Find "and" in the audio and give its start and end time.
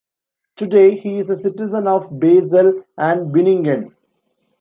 2.97-3.31